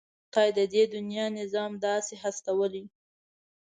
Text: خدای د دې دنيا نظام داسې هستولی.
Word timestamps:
خدای 0.33 0.49
د 0.57 0.59
دې 0.73 0.83
دنيا 0.95 1.25
نظام 1.39 1.71
داسې 1.85 2.13
هستولی. 2.23 2.83